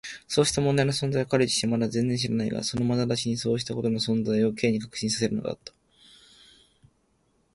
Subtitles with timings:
[0.27, 5.73] そうした問題の存在を彼自身はまだ全然知らないが、そのまなざしがそうしたことの存在を Ｋ に確信させるのだった。